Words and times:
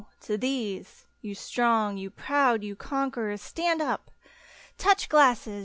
To 0.21 0.35
these. 0.35 1.05
You 1.21 1.35
strong, 1.35 1.95
you 1.95 2.09
proud, 2.09 2.63
you 2.63 2.75
conquerors— 2.75 3.41
stand 3.43 3.83
up! 3.83 4.09
Touch 4.75 5.07
glasses 5.07 5.59